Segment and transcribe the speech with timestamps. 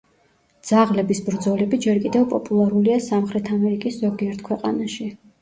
[0.69, 5.09] ძაღლების ბრძოლები ჯერ კიდევ პოპულარულია სამხრეთ ამერიკის ზოგიერთ ქვეყანაში.